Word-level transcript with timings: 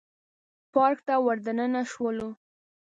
پارک 0.73 0.99
ته 1.07 1.13
ور 1.25 1.37
دننه 1.45 1.81
شولو. 1.91 2.29